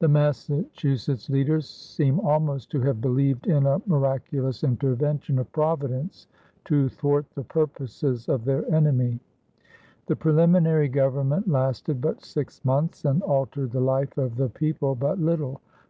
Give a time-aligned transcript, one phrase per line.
[0.00, 6.26] The Massachusetts leaders seem almost to have believed in a miraculous intervention of Providence
[6.66, 9.20] to thwart the purposes of their enemy.
[10.04, 15.18] The preliminary government lasted but six months and altered the life of the people but
[15.18, 15.62] little.